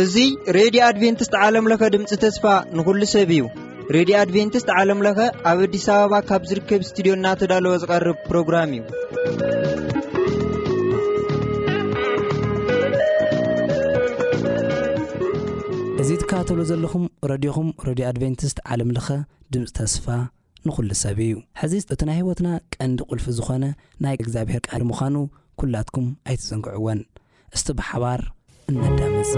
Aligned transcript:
እዙይ 0.00 0.30
ሬድዮ 0.56 0.82
ኣድቨንትስት 0.88 1.34
ዓለምለኸ 1.46 1.82
ድምፂ 1.94 2.12
ተስፋ 2.24 2.44
ንኹሉ 2.78 3.00
ሰብ 3.14 3.30
እዩ 3.36 3.42
ሬድዮ 3.96 4.14
ኣድቨንትስት 4.24 4.68
ዓለምለኸ 4.80 5.18
ኣብ 5.52 5.58
ኣዲስ 5.68 5.86
ኣበባ 5.94 6.14
ካብ 6.32 6.42
ዝርከብ 6.52 6.82
ስትድዮ 6.90 7.12
እናተዳለወ 7.20 7.74
ዝቐርብ 7.86 8.18
ፕሮግራም 8.28 8.70
እዩ 8.76 8.82
እዙ 16.04 16.10
ትካባተብሎ 16.24 16.60
ዘለኹም 16.72 17.06
ረድኹም 17.32 17.68
ረድዮ 17.90 18.06
ኣድቨንትስት 18.12 18.58
ዓለምለኸ 18.72 19.08
ድምፂ 19.54 19.66
ተስፋ 19.80 20.06
ንኹሉ 20.68 20.90
ሰብ 21.04 21.18
እዩ 21.24 21.32
ሕዚ 21.60 21.72
እቲ 21.94 22.00
ናይ 22.08 22.16
ህይወትና 22.20 22.48
ቀንዲ 22.74 22.98
ቕልፊ 23.10 23.24
ዝኾነ 23.38 23.64
ናይ 24.04 24.14
እግዚኣብሔር 24.18 24.60
ቃዲ 24.68 24.82
ምዃኑ 24.90 25.14
ኲላትኩም 25.62 26.06
ኣይትዘንግዕወን 26.28 27.00
እስቲ 27.56 27.68
ብሓባር 27.80 28.20
እነዳመጽ 28.72 29.32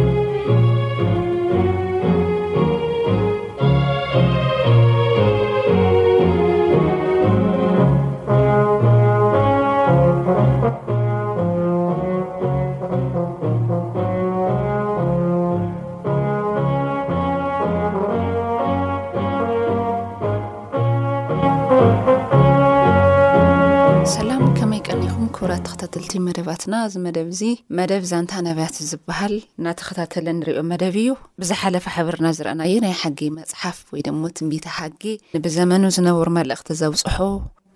ልቲ 25.98 26.14
መደባትና 26.26 26.74
እዚ 26.86 26.94
መደብ 27.04 27.26
እዚ 27.34 27.42
መደብ 27.78 28.02
ዛንታ 28.10 28.32
ናብያት 28.46 28.76
ዝበሃል 28.90 29.34
እናተከታተለ 29.58 30.26
ንሪኦ 30.38 30.58
መደብ 30.70 30.94
እዩ 31.02 31.10
ብዛሓለፈ 31.40 31.84
ሓቢርና 31.94 32.26
ዝረአናእዩ 32.38 32.74
ናይ 32.84 32.94
ሓጊ 33.02 33.20
መፅሓፍ 33.38 33.78
ወይ 33.92 34.02
ድሞ 34.06 34.22
ትንቢታ 34.38 34.66
ሓጊ 34.78 35.02
ንብዘመኑ 35.36 35.84
ዝነበሩ 35.96 36.28
መልእኽቲ 36.38 36.70
ዘብፅሖ 36.82 37.18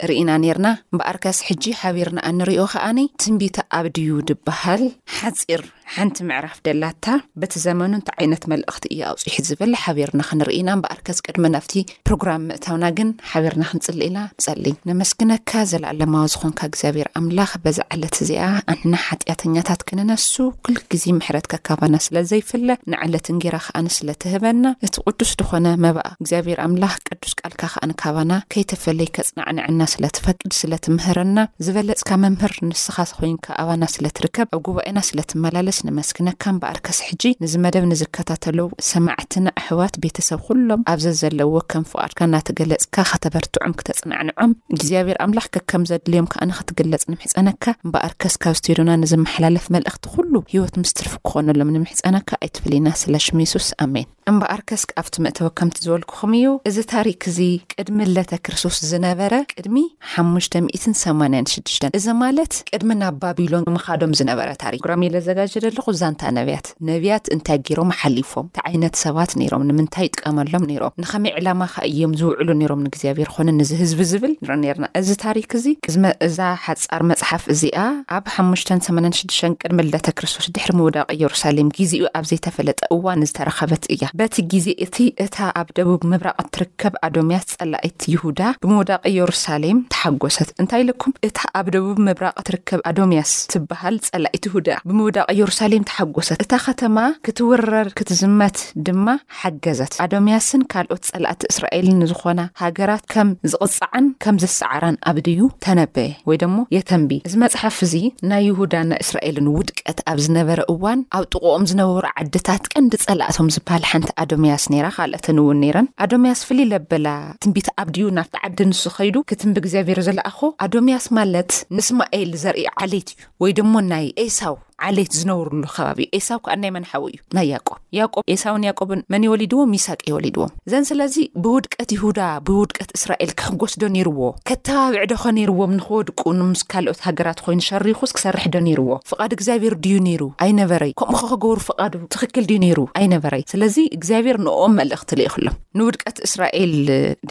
ርኢና 0.08 0.30
ነርና 0.44 0.66
በኣርካስ 0.98 1.38
ሕጂ 1.48 1.64
ሓቢርና 1.80 2.18
ኣንሪኦ 2.30 2.62
ከዓኒ 2.74 3.00
ትንቢታ 3.22 3.56
ኣብድዩ 3.78 4.10
ድበሃል 4.30 4.82
ሓፂር 5.16 5.62
ሓንቲ 5.94 6.18
ምዕራፍ 6.28 6.56
ደላታ 6.66 7.06
በቲ 7.40 7.54
ዘመኑን 7.66 8.00
እቲ 8.02 8.10
ዓይነት 8.18 8.42
መልእኽቲ 8.52 8.84
እዩ 8.94 9.00
ኣውፅሑ 9.10 9.36
ዝበለ 9.48 9.72
ሓበርና 9.84 10.20
ክንርኢና 10.28 10.68
ንበኣርከዝ 10.78 11.18
ቅድሚ 11.26 11.44
ናብቲ 11.54 11.72
ፕሮግራም 12.08 12.42
ምእታውና 12.48 12.84
ግን 12.98 13.08
ሓበርና 13.30 13.64
ክንፅልኢና 13.70 14.18
ንፀሊ 14.40 14.66
ንመስግነካ 14.90 15.50
ዘለኣለማዊ 15.70 16.26
ዝኮንካ 16.34 16.60
እግዚኣብሔር 16.70 17.08
ኣምላኽ 17.20 17.52
በዚ 17.64 17.78
ዓለት 17.96 18.18
እዚኣ 18.24 18.44
ኣና 18.74 18.92
ሓጢኣተኛታት 19.06 19.82
ክንነሱ 19.88 20.34
ኩል 20.66 20.76
ግዜ 20.94 21.04
ምሕረትካ 21.18 21.54
ካባና 21.68 21.94
ስለዘይፍለ 22.06 22.68
ንዓለት 22.94 23.26
እንጌራ 23.34 23.56
ከኣኒ 23.66 23.88
ስለትህበና 23.98 24.64
እቲ 24.88 24.94
ቅዱስ 25.08 25.32
ድኾነ 25.42 25.66
መባኣ 25.86 26.08
እግዚኣብሔር 26.22 26.58
ኣምላኽ 26.66 26.94
ቅዱስ 27.08 27.34
ቃልካ 27.42 27.60
ከኣን 27.74 27.90
ካባና 28.04 28.32
ከይተፈለይ 28.52 29.10
ከፅናዕንዕና 29.18 29.82
ስለ 29.96 30.04
ትፈቅድ 30.18 30.52
ስለ 30.60 30.72
ትምህረና 30.86 31.36
ዝበለፅካ 31.64 32.08
መምህር 32.26 32.56
ንስኻ 32.70 32.96
ኮይንካ 33.18 33.46
ኣባና 33.64 33.84
ስለትርከብ 33.96 34.48
ኣብ 34.56 34.62
ጉባኤና 34.68 34.98
ስለትመላለስ 35.10 35.78
ንመስክነካ 35.88 36.44
እምበኣርከስ 36.52 36.98
ሕጂ 37.06 37.22
ንዚ 37.42 37.54
መደብ 37.64 37.84
ንዝከታተለ 37.90 38.58
ሰማዕትና 38.90 39.46
ኣሕዋት 39.60 39.94
ቤተሰብ 40.04 40.40
ኩሎም 40.46 40.82
ኣብዘ 40.92 41.06
ዘለዎ 41.20 41.54
ከም 41.72 41.84
ፍቓድካ 41.92 42.18
እናትገለፅካ 42.28 42.96
ከተበርትዖም 43.10 43.74
ክተፅናዕንዖም 43.80 44.52
እግዚኣብሔር 44.76 45.18
ኣምላኽ 45.26 45.46
ከ 45.54 45.58
ከም 45.72 45.84
ዘድልዮም 45.90 46.30
ከዓንክትገለፅ 46.34 47.04
ንምሕፀነካ 47.12 47.64
እምበኣርከስ 47.84 48.36
ካብ 48.44 48.54
ዝተይልና 48.58 48.90
ንዝመሓላለፍ 49.04 49.66
መልእኽቲ 49.76 50.04
ኩሉ 50.14 50.32
ሂወት 50.54 50.74
ምስትርፊ 50.82 51.14
ክኾነሎም 51.28 51.72
ንምሕፀነካ 51.76 52.30
ኣይትፍል 52.44 52.74
ና 52.86 52.94
ስላሽሙሱስ 53.02 53.68
ኣሜን 53.86 54.08
እምበኣርከስ 54.32 54.82
ኣብቲ 55.02 55.14
ምእተወ 55.24 55.48
ከምቲ 55.58 55.76
ዝበልኩኹም 55.86 56.32
እዩ 56.40 56.46
እዚ 56.70 56.76
ታሪክ 56.94 57.20
እዚ 57.30 57.38
ቅድሚ 57.74 57.98
ለተ 58.16 58.34
ክርስቶስ 58.46 58.76
ዝነበረ 58.90 59.34
ቅድሚ 59.54 59.76
586 60.16 61.88
እዚ 61.98 62.06
ማለት 62.22 62.52
ቅድሚ 62.74 62.90
ናብ 63.02 63.14
ባቢሎን 63.22 63.64
ምካዶም 63.78 64.12
ዝነበረ 64.20 64.48
ታሪክ 64.64 64.80
ግራ 64.86 64.92
ዘጋጀዶ 65.28 65.66
እልኩዛንታ 65.70 66.22
ነብያት 66.38 66.66
ነብያት 66.88 67.24
እንታይ 67.34 67.58
ገይሮም 67.66 67.90
ኣሓሊፎም 67.94 68.46
እቲ 68.50 68.58
ዓይነት 68.68 68.94
ሰባት 69.04 69.30
ነይሮም 69.40 69.62
ንምንታይ 69.70 70.04
ይጥቀመሎም 70.08 70.64
ነይሮም 70.70 70.92
ንኸመይ 71.02 71.32
ዕላማ 71.38 71.60
ከ 71.72 71.76
እዮም 71.88 72.12
ዝውዕሉ 72.20 72.48
ነሮም 72.60 72.80
ንእግዚኣብሄር 72.86 73.28
ኮነ 73.34 73.48
ንዚ 73.58 73.70
ህዝቢ 73.82 74.00
ዝብል 74.12 74.32
ንርኢ 74.44 74.58
ኔርና 74.64 74.86
እዚ 75.00 75.08
ታሪክ 75.24 75.50
ዚ 75.64 75.74
ቅዝመ 75.86 76.04
እዛ 76.28 76.38
ሓጻር 76.66 77.02
መፅሓፍ 77.10 77.44
እዚኣ 77.54 77.78
ኣብ 78.16 78.24
586 78.36 79.38
ቅድምልለተ 79.62 80.06
ክርስቶስ 80.18 80.48
ድሕሪ 80.56 80.72
ምውዳቅ 80.80 81.06
ኢየሩሳሌም 81.18 81.70
ግዜኡ 81.78 82.04
ኣብ 82.18 82.24
ዘይተፈለጠ 82.30 82.80
እዋን 82.96 83.24
ዝተረኸበት 83.30 83.84
እያ 83.96 84.02
በቲ 84.20 84.34
ግዜ 84.54 84.66
እቲ 84.86 84.96
እታ 85.26 85.36
ኣብ 85.60 85.68
ደቡብ 85.78 86.00
ምብራቐ 86.12 86.36
እትርከብ 86.48 86.94
ኣዶምያስ 87.08 87.46
ፀላኢቲ 87.60 88.00
ይሁዳ 88.16 88.40
ብምውዳቐ 88.64 89.02
ኢየሩሳሌም 89.14 89.78
ተሓጐሰት 89.94 90.48
እንታይ 90.60 90.82
ኢለኩም 90.84 91.12
እታ 91.28 91.38
ኣብ 91.60 91.66
ደቡብ 91.76 91.96
ምብራቐ 92.08 92.36
ትርከብ 92.48 92.80
ኣዶምያስ 92.92 93.32
ትበሃል 93.54 93.96
ፀላኢት 94.10 94.44
ይሁዳ 94.50 94.68
ብምውዳ 94.90 95.18
ስ 95.58 95.59
ሌም 95.70 95.82
ተሓጎሰት 95.88 96.40
እታ 96.42 96.52
ኸተማ 96.64 96.98
ክትውረር 97.26 97.88
ክትዝመት 97.98 98.58
ድማ 98.86 99.06
ሓገዘት 99.40 99.94
ኣዶምያስን 100.04 100.62
ካልኦት 100.72 101.02
ጸላእቲ 101.08 101.40
እስራኤል 101.52 101.88
ዝኾና 102.10 102.40
ሃገራት 102.62 103.02
ከም 103.12 103.28
ዝቕፅዓን 103.52 104.04
ከም 104.24 104.36
ዘሳዕራን 104.44 104.96
ኣብድዩ 105.10 105.40
ተነበየ 105.64 106.08
ወይ 106.28 106.38
ደሞ 106.44 106.56
የተንቢ 106.76 107.10
እዚ 107.30 107.34
መጽሓፍ 107.44 107.76
እዚ 107.86 107.94
ናይ 108.30 108.42
ይሁዳ 108.48 108.74
ና 108.92 109.00
እስራኤልን 109.04 109.50
ውድቀት 109.56 110.00
ኣብ 110.12 110.20
ዝነበረ 110.26 110.60
እዋን 110.74 111.02
ኣብ 111.18 111.24
ጥቑኦም 111.32 111.66
ዝነበሩ 111.72 112.06
ዓድታት 112.22 112.64
ቀንዲ 112.74 112.94
ጸላእቶም 113.04 113.50
ዝበሃል 113.56 113.84
ሓንቲ 113.90 114.10
ኣዶምያስ 114.24 114.64
ነይራ 114.74 114.88
ካልኦተን 114.98 115.40
እውን 115.44 115.60
ኔረን 115.66 115.88
ኣዶምያስ 116.06 116.42
ፍልይ 116.48 116.68
ለበላ 116.72 117.06
ትንቢቲ 117.44 117.68
ኣብድዩ 117.84 118.06
ናብቲ 118.20 118.36
ዓዲ 118.48 118.58
ንስ 118.72 118.82
ኸይዱ 118.96 119.16
ክትንቢ 119.32 119.56
እግዚኣብሄር 119.64 120.00
ዘለኣኾ 120.08 120.40
ኣዶምያስ 120.68 121.08
ማለት 121.20 121.52
ንስማኤል 121.78 122.32
ዘርኢ 122.44 122.66
ዓለይት 122.84 123.12
እዩ 123.14 123.20
ወይ 123.44 123.54
ድሞ 123.60 123.72
ናይ 123.92 124.06
ኤሳው 124.26 124.56
ዓለት 124.88 125.10
ዝነብርሉ 125.20 125.60
ከባቢ 125.76 125.98
እዩ 126.06 126.12
ኤሳው 126.18 126.38
ከኣናይ 126.44 126.70
መንሓዊ 126.76 127.02
እዩ 127.16 127.20
ናይ 127.36 127.46
ያቆብ 127.54 127.78
ያቆ 127.98 128.14
ኤሳውን 128.34 128.62
ያቆብን 128.68 129.00
መን 129.12 129.22
የወሊድዎ 129.26 129.60
ሚሳቅ 129.72 129.98
የወሊድዎም 130.10 130.52
እዘን 130.68 130.84
ስለዚ 130.90 131.16
ብውድቀት 131.44 131.90
ይሁዳ 131.96 132.20
ብውድቀት 132.48 132.90
እስራኤል 132.98 133.30
ክህጎስዶ 133.40 133.82
ነይርዎ 133.96 134.28
ከተባብዕ 134.50 135.02
ዶኸ 135.12 135.24
ነይርዎም 135.38 135.72
ንክወድቁ 135.78 136.20
ንምስ 136.38 136.62
ካልኦት 136.72 137.00
ሃገራት 137.08 137.38
ኮይኑ 137.46 137.60
ሸሪኹስ 137.70 138.12
ክሰርሕዶ 138.18 138.54
ነይርዎ 138.68 138.90
ፍቓዱ 139.12 139.30
እግዚኣብሄር 139.38 139.76
ድዩ 139.86 139.96
ነይሩ 140.08 140.22
ኣይነበረይ 140.46 140.92
ከምኡ 141.02 141.18
ከ 141.30 141.32
ክገብሩ 141.32 141.58
ፍቓዱ 141.70 141.92
ትኽክል 142.16 142.44
ድዩ 142.50 142.58
ነይሩ 142.66 142.78
ኣይነበረይ 143.00 143.42
ስለዚ 143.54 143.76
እግዚኣብሄር 143.98 144.38
ንኦም 144.46 144.72
መልእኽቲ 144.80 145.08
ለኢክሎም 145.20 145.56
ንውድቀት 145.80 146.18
እስራኤል 146.28 146.72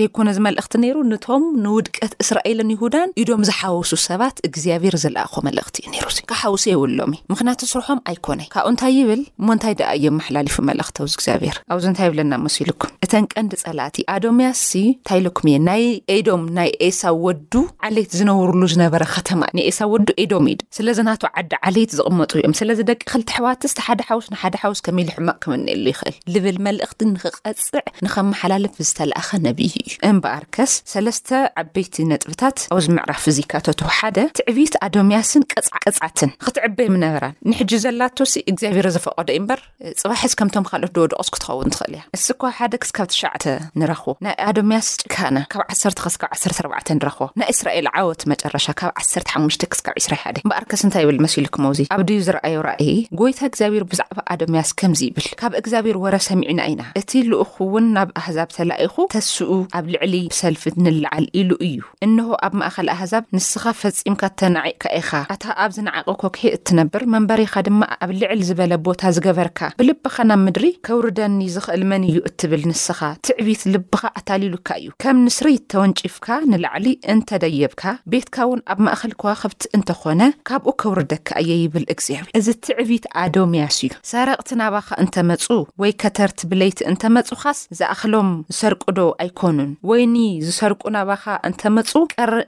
ደይኮነ 0.01 0.29
ዚ 0.37 0.39
መልእኽቲ 0.49 0.73
ነይሩ 0.85 0.97
ንቶም 1.13 1.43
ንውድቀት 1.65 2.13
እስራኤልን 2.25 2.71
ይሁዳን 2.75 3.09
ኢዶም 3.23 3.41
ዝሓወሱ 3.51 3.91
ሰባት 4.07 4.37
እግዚኣብሄር 4.49 4.95
ዘለኣኮ 5.05 5.35
መልእኽቲ 5.49 5.77
እዩ 5.87 5.91
ይሩዚ 6.01 6.19
ክሓውሱ 6.31 6.63
የብሎም 6.73 7.13
እ 7.17 7.38
ክንት 7.39 7.61
ስርሖም 7.71 7.99
ኣይኮነይ 8.11 8.47
ካብኡ 8.53 8.67
እንታይ 8.69 8.91
ይብል 8.99 9.21
ሞ 9.47 9.47
ንታይ 9.57 9.73
ድኣ 9.79 9.89
እዮም 9.97 10.15
መሓላለፉ 10.19 10.55
መልእኽቲውዚ 10.69 11.11
እግዚኣብሔር 11.17 11.57
ኣብዚ 11.73 11.83
እንታይ 11.91 12.07
ብለና 12.13 12.33
መስ 12.45 12.55
ሉኩም 12.69 12.89
እተን 13.05 13.25
ቀንዲ 13.33 13.53
ፀላእቲ 13.61 13.97
ኣዶምያስሲ 14.15 14.71
እንታይ 14.97 15.19
ሎኩም 15.27 15.45
እየ 15.51 15.59
ናይ 15.67 15.83
ኤዶም 16.15 16.43
ናይ 16.57 16.69
ኤሳ 16.87 16.99
ወዱ 17.25 17.53
ዓሌት 17.89 18.09
ዝነብርሉ 18.21 18.61
ዝነበረ 18.73 19.03
ከተማ 19.13 19.41
እ 19.51 19.55
ን 19.57 19.63
ኤሳ 19.69 19.79
ወዱ 19.93 20.07
ኤዶም 20.23 20.47
ዩ 20.51 20.55
ስለዚ 20.77 20.97
ናተ 21.09 21.23
ዓዲ 21.41 21.53
ዓሌይት 21.71 21.93
ዝቕመጡ 21.99 22.33
እዮም 22.41 22.55
ስለዚ 22.61 22.79
ደቂ 22.89 23.01
ክልቲሕዋትስቲ 23.13 23.79
ሓደ 23.87 24.01
ሓውስ 24.09 24.27
ንሓደ 24.33 24.53
ሓወስ 24.63 24.81
ከመይ 24.87 25.05
ዝሕማቅ 25.11 25.37
ክምእኒኤሉ 25.45 25.85
ይኽእል 25.93 26.17
ዝብል 26.35 26.59
መልእኽቲ 26.67 27.01
ንክቐፅዕ 27.13 27.73
ንከመሓላልፍ 28.07 28.75
ዝተለኣኸ 28.89 29.31
ነብዩ 29.47 29.71
እዩ 29.85 29.89
እምበኣር 30.11 30.43
ከስ 30.57 30.73
ሰለስተ 30.95 31.27
ዓበይቲ 31.63 31.95
ነጥብታት 32.11 32.59
ኣብዚ 32.75 32.85
ምዕራፍ 32.99 33.23
ዚካቶትወሓደ 33.39 34.17
ትዕቢት 34.41 34.75
ኣዶምያስን 34.89 35.47
ቀቅፅዓትን 35.53 36.33
ክትዕበዮም 36.45 36.99
ነበራ 37.07 37.25
ንሕጂ 37.51 37.71
ዘላቶሲ 37.83 38.33
እግዚኣብሄር 38.51 38.87
ዘፈቐዶ 38.95 39.29
ዩ 39.35 39.39
እምበር 39.41 39.59
ፅባሕስ 40.01 40.33
ከምቶም 40.39 40.65
ካልኦት 40.69 40.93
ደወድቐስ 40.97 41.29
ክትኸውን 41.33 41.71
ትኽእል 41.73 41.93
እያ 41.97 42.01
ንስኳ 42.15 42.43
ሓደ 42.57 42.73
ክስ 42.83 42.91
ካብ 42.97 43.07
9ሸዕተ 43.15 43.45
ንረኽቦ 43.81 44.09
ናይ 44.25 44.35
ኣዶምያስ 44.49 44.87
ጭካና 45.01 45.37
ካብ 45.53 45.61
10 45.75 46.03
ስካብ 46.15 46.31
14 46.65 46.93
ንረኽቦ 46.99 47.23
ናይ 47.41 47.49
እስራኤል 47.55 47.87
ዓወት 48.01 48.21
መጨረሻ 48.33 48.65
ካብ 48.81 48.91
15 49.33 49.67
ክስካብ 49.71 49.95
21 50.03 50.41
ምበኣር 50.45 50.65
ከስ 50.71 50.81
እንታይ 50.87 51.03
የብል 51.05 51.19
መሲሉ 51.25 51.45
ክመዚ 51.55 51.79
ኣብ 51.95 52.01
ድዩ 52.09 52.19
ዝረኣዮ 52.27 52.57
ራእዪ 52.69 52.89
ጐይታ 53.21 53.39
እግዚኣብሄር 53.51 53.85
ብዛዕባ 53.91 54.19
ኣዶምያስ 54.35 54.71
ከምዚ 54.81 55.01
ይብል 55.09 55.27
ካብ 55.41 55.53
እግዚኣብሔር 55.61 55.97
ወረ 56.03 56.15
ሰሚዑና 56.29 56.61
ኢና 56.71 56.81
እቲ 57.01 57.11
ልኡኹ 57.31 57.53
እውን 57.67 57.85
ናብ 57.97 58.09
ኣህዛብ 58.21 58.49
ተላኢኹ 58.57 58.95
ተስኡ 59.15 59.49
ኣብ 59.79 59.85
ልዕሊ 59.95 60.15
ብሰልፊ 60.33 60.63
ንላዓል 60.85 61.27
ኢሉ 61.41 61.51
እዩ 61.67 61.77
እንሆ 62.07 62.29
ኣብ 62.47 62.53
ማእኸል 62.61 62.89
ኣህዛብ 62.95 63.23
ንስኻ 63.37 63.63
ፈጺምካ 63.81 64.21
እተናዒዕካ 64.33 64.83
ኢኻ 65.01 65.09
ኣታ 65.35 65.45
ኣብ 65.63 65.71
ዝነዓቐ 65.77 66.07
ኮክሒ 66.23 66.43
እትነብር 66.57 67.03
ኣበሪኻ 67.19 67.53
ድማ 67.67 67.81
ኣብ 68.03 68.09
ልዕሊ 68.19 68.39
ዝበለ 68.49 68.73
ቦታ 68.87 69.01
ዝገበርካ 69.15 69.59
ብልብኻ 69.79 70.15
ናብ 70.29 70.39
ምድሪ 70.45 70.65
ከውርደኒ 70.87 71.39
ዝኽእል 71.55 71.83
መን 71.91 72.03
ዩ 72.15 72.19
እትብል 72.29 72.61
ንስኻ 72.69 72.99
ትዕቢት 73.27 73.61
ልብኻ 73.73 74.01
ኣታሊሉካ 74.19 74.67
እዩ 74.79 74.87
ከም 75.03 75.17
ንስሪት 75.27 75.63
እተወንጪፍካ 75.65 76.27
ንላዕሊ 76.51 76.85
እንተደየብካ 77.13 77.83
ቤትካ 78.11 78.35
እውን 78.47 78.61
ኣብ 78.73 78.79
ማእኸል 78.87 79.13
ከዋኸብቲ 79.21 79.63
እንተኾነ 79.77 80.21
ካብኡ 80.49 80.73
ከውርደካ 80.83 81.29
እየ 81.43 81.51
ይብል 81.63 81.85
እግዚኣብር 81.93 82.29
እዚ 82.41 82.47
ትዕቢት 82.67 83.07
ኣዶ 83.23 83.35
መያስ 83.53 83.79
እዩ 83.87 83.91
ሰረቕቲ 84.11 84.49
ናባኻ 84.61 84.89
እንተ 85.05 85.15
መጹ 85.31 85.45
ወይ 85.83 85.93
ከተርቲ 86.03 86.39
ብለይቲ 86.53 86.79
እንተመጹኻስ 86.93 87.61
ዝኣኽሎም 87.81 88.31
ዝሰርቁዶ 88.53 88.99
ኣይኮኑን 89.25 89.73
ወይኒ 89.91 90.15
ዝሰርቁ 90.47 90.81
ናባኻ 90.99 91.25
እንተመፁ 91.49 91.91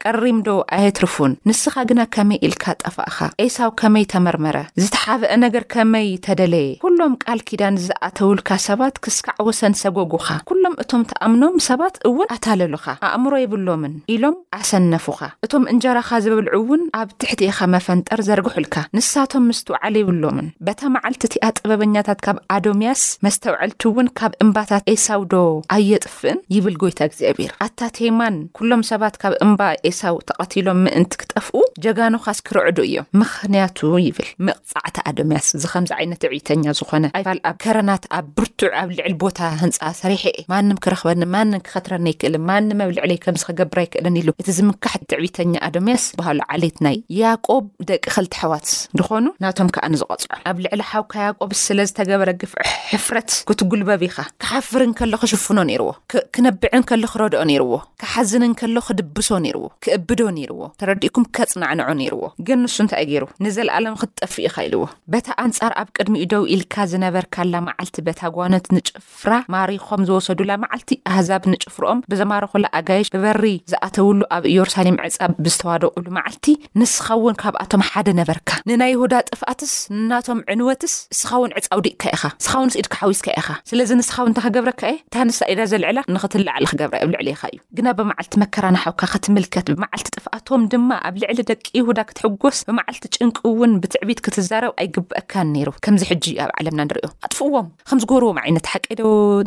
ቀሪምዶ 0.08 0.50
ኣየትርፉን 0.80 1.36
ንስኻ 1.52 1.76
ግና 1.92 2.00
ከመይ 2.16 2.42
ኢልካ 2.50 2.66
ጠፋእኻ 2.86 3.18
ኤሳው 3.46 3.72
ከመይ 3.84 4.06
ተመርመረ 4.16 4.58
ዝተሓበአ 4.84 5.34
ነገር 5.46 5.64
ከመይ 5.74 6.08
ተደለየ 6.26 6.70
ኵሎም 6.86 7.14
ቃል 7.24 7.40
ኪዳን 7.48 7.76
ዝኣተውልካ 7.86 8.50
ሰባት 8.68 8.96
ክስካዕ 9.04 9.44
ወሰን 9.48 9.74
ሰጐጉኻ 9.84 10.28
ኵሎም 10.50 10.74
እቶም 10.84 11.02
ተኣምኖም 11.12 11.56
ሰባት 11.70 11.96
እውን 12.10 12.28
ኣታለሉኻ 12.36 12.86
ኣእምሮ 13.10 13.34
የብሎምን 13.42 13.94
ኢሎም 14.16 14.36
ኣሰነፉኻ 14.60 15.20
እቶም 15.48 15.64
እንጀራኻ 15.74 16.10
ዘብልዑ 16.26 16.54
እውን 16.60 16.84
ኣብ 17.02 17.10
ትሕቲኢኻ 17.24 17.60
መፈንጠር 17.76 18.22
ዘርግሑልካ 18.28 18.76
ንሳቶም 18.98 19.46
ምስትውዕል 19.52 19.96
የብሎምን 20.02 20.50
በታ 20.68 20.82
መዓልቲ 20.96 21.20
እቲኣጥበበኛታት 21.30 22.20
ካብ 22.26 22.38
ኣዶምያስ 22.56 23.02
መስተውዐልቲእውን 23.28 24.08
ካብ 24.20 24.32
እምባታት 24.46 24.86
ኤሳውዶ 24.96 25.34
ኣየጥፍእን 25.78 26.40
ይብል 26.56 26.76
ጐይታ 26.84 27.00
እግዚኣብር 27.10 27.52
ኣታቴይማን 27.68 28.36
ኵሎም 28.60 28.82
ሰባት 28.92 29.16
ካብ 29.24 29.34
እምባ 29.48 29.62
ኤሳው 29.92 30.16
ተቐቲሎም 30.32 30.82
ምእንቲ 30.86 31.14
ክጠፍኡ 31.24 31.56
ጀጋኖኻስ 31.84 32.38
ክርዕዱ 32.48 32.78
እዮም 32.90 33.08
ምክንያቱ 33.22 33.80
ይብል 34.08 34.28
ፃዕቲ 34.74 34.96
ኣዶምያስ 35.12 35.48
እዚ 35.58 35.64
ከምዚ 35.74 35.92
ዓይነት 36.00 36.20
ጥዕብተኛ 36.26 36.64
ዝኾነ 36.80 37.06
ኣይፋል 37.18 37.40
ኣብ 37.50 37.56
ከረናት 37.64 38.04
ኣብ 38.18 38.26
ብርቱዕ 38.38 38.72
ኣብ 38.82 38.90
ልዕል 38.98 39.14
ቦታ 39.24 39.40
ህንፃ 39.62 39.80
ሰሪሐ 40.02 40.24
እ 40.42 40.44
ማንም 40.54 40.78
ክረክበኒ 40.86 41.22
ማንም 41.36 41.62
ክከትረኒ 41.68 42.06
ይክእልን 42.14 42.44
ማንም 42.50 42.82
ኣብ 42.86 42.92
ልዕለይ 42.98 43.20
ከምዝኸገብራ 43.26 43.78
ኣይክእለን 43.84 44.18
ኢሉ 44.22 44.30
እቲ 44.42 44.48
ዝምካሕ 44.58 44.96
ትዕቢተኛ 45.12 45.54
ኣዶምያስ 45.70 46.06
በሃሉ 46.20 46.40
ዓሌት 46.56 46.78
ናይ 46.88 46.98
ያቆብ 47.22 47.66
ደቂ 47.90 48.04
ክልቲ 48.16 48.34
ሕዋት 48.44 48.68
ንኮኑ 49.00 49.26
ናቶም 49.46 49.70
ከዓ 49.78 49.86
ንዝቀፅዖ 49.94 50.28
ኣብ 50.52 50.58
ልዕሊ 50.66 50.82
ሓውካ 50.92 51.14
ያቆብስ 51.28 51.62
ስለዝተገበረ 51.70 52.30
ግፍዕ 52.44 52.62
ሕፍረት 52.92 53.32
ክትጉልበብ 53.50 54.02
ኢኻ 54.10 54.18
ክሓፍርን 54.44 54.94
ከሎ 55.00 55.14
ክሽፍኖ 55.24 55.60
ነይርዎ 55.72 55.90
ክነብዕን 56.36 56.84
ከሎ 56.92 57.04
ክረድኦ 57.14 57.44
ነይርዎ 57.52 57.74
ክሓዝንን 58.04 58.54
ከሎ 58.62 58.76
ክድብሶ 58.90 59.30
ይርዎ 59.52 59.66
ክእብዶ 59.84 60.20
ይርዎ 60.44 60.62
ተረዲእኩም 60.82 61.24
ከፅናዕንዖ 61.36 61.88
ይርዎ 62.08 62.24
ንሱ 62.62 62.76
ን 62.86 62.88
ገሩ 63.12 63.24
ዘኣለም 63.56 63.96
ክጠ 64.02 64.20
ኢካ 64.48 64.56
ኢልዎ 64.68 64.84
በታ 65.14 65.28
ኣንጻር 65.44 65.72
ኣብ 65.82 65.88
ቅድሚዩ 65.98 66.24
ደው 66.34 66.44
ኢልካ 66.56 66.76
ዝነበርካኣላ 66.92 67.56
መዓልቲ 67.68 67.96
በታ 68.08 68.22
ጓኖት 68.36 68.66
ንጭፍራ 68.76 69.32
ማሪኾም 69.56 70.02
ዝወሰዱላ 70.10 70.52
መዓልቲ 70.64 70.92
ኣህዛብ 71.12 71.44
ንጭፍሮኦም 71.54 72.00
ብዘማርኩላ 72.14 72.66
ኣጋይሽ 72.80 73.10
ብበሪ 73.16 73.46
ዝኣተውሉ 73.74 74.22
ኣብ 74.38 74.46
ኢየሩሳሌም 74.54 75.00
ዕፃብ 75.08 75.34
ብዝተዋደቑሉ 75.48 76.08
መዓልቲ 76.18 76.46
ንስኻ 76.82 77.08
ውን 77.26 77.38
ካብኣቶም 77.44 77.86
ሓደ 77.90 78.08
ነበርካ 78.22 78.50
ንናይ 78.70 78.92
ይሁዳ 78.96 79.14
ጥፍኣትስ 79.32 79.74
ንናቶም 79.98 80.42
ዕንወትስ 80.56 80.96
ንስኻ 81.16 81.32
ውን 81.44 81.54
ዕፃው 81.62 81.82
ዲእካ 81.88 82.04
ኢኻ 82.18 82.24
ንስኻውንስ 82.42 82.76
ኢድካ 82.82 82.96
ሓዊስካ 83.04 83.28
ኢኻ 83.42 83.48
ስለዚ 83.72 83.90
ንስኻውን 84.00 84.30
እንተ 84.32 84.40
ክገብረካ 84.46 84.82
እየ 84.92 85.00
እታንስታ 85.08 85.44
ኢዳ 85.54 85.62
ዘልዕላ 85.74 86.00
ንክትላዓሊ 86.16 86.64
ክገብራ 86.74 86.96
የብ 87.04 87.12
ልዕሊ 87.16 87.28
ኢካ 87.36 87.44
እዩ 87.54 87.60
ግና 87.78 87.88
ብመዓልቲ 88.00 88.34
መከራናሓውካ 88.44 89.04
ከትምልከት 89.14 89.68
ብመዓልቲ 89.74 90.08
ጥፍኣቶም 90.18 90.62
ድማ 90.74 90.90
ኣብ 91.08 91.16
ልዕሊ 91.24 91.40
ደቂ 91.52 91.66
ይሁዳ 91.80 92.00
ክትሕጎስ 92.10 92.58
ብመዓልቲ 92.70 93.06
ጭንቅ 93.16 93.38
እውን 93.50 93.72
ብትዕቢት 93.84 94.21
ክትዛረብ 94.26 94.74
ኣይግብአካን 94.82 95.48
ነይሩ 95.56 95.70
ከምዚ 95.86 96.04
ሕጂዩ 96.12 96.36
ኣብ 96.44 96.52
ዓለምና 96.60 96.82
ንሪዮ 96.90 97.04
ኣጥፍእዎም 97.26 97.68
ከምዝገብርዎም 97.90 98.38
ዓይነት 98.44 98.68
ሓቂ 98.72 98.86
ዶ 99.00 99.04